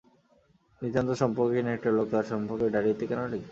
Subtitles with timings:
[0.81, 3.49] নিতান্ত সম্পর্কহীন একটা লোক তাঁর সম্পর্কে ডাইরিতে কেন লিখবে?